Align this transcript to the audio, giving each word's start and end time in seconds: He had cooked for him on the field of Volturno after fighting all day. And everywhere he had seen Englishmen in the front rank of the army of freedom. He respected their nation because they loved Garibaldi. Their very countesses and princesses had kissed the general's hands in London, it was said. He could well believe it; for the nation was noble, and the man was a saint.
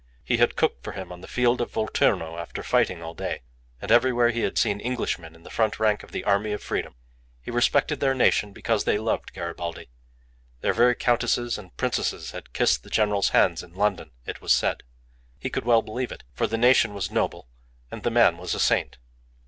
He 0.23 0.37
had 0.37 0.55
cooked 0.55 0.83
for 0.83 0.93
him 0.93 1.11
on 1.11 1.21
the 1.21 1.27
field 1.27 1.61
of 1.61 1.69
Volturno 1.73 2.35
after 2.39 2.63
fighting 2.63 3.03
all 3.03 3.13
day. 3.13 3.43
And 3.79 3.91
everywhere 3.91 4.31
he 4.31 4.39
had 4.41 4.57
seen 4.57 4.81
Englishmen 4.81 5.35
in 5.35 5.43
the 5.43 5.51
front 5.51 5.79
rank 5.79 6.01
of 6.01 6.11
the 6.11 6.23
army 6.23 6.53
of 6.53 6.63
freedom. 6.63 6.95
He 7.39 7.51
respected 7.51 7.99
their 7.99 8.15
nation 8.15 8.51
because 8.51 8.85
they 8.85 8.97
loved 8.97 9.31
Garibaldi. 9.31 9.91
Their 10.61 10.73
very 10.73 10.95
countesses 10.95 11.55
and 11.59 11.77
princesses 11.77 12.31
had 12.31 12.51
kissed 12.51 12.81
the 12.81 12.89
general's 12.89 13.29
hands 13.29 13.61
in 13.61 13.73
London, 13.75 14.09
it 14.25 14.41
was 14.41 14.53
said. 14.53 14.81
He 15.37 15.51
could 15.51 15.65
well 15.65 15.83
believe 15.83 16.11
it; 16.11 16.23
for 16.33 16.47
the 16.47 16.57
nation 16.57 16.95
was 16.95 17.11
noble, 17.11 17.47
and 17.91 18.01
the 18.01 18.09
man 18.09 18.39
was 18.39 18.55
a 18.55 18.59
saint. 18.59 18.97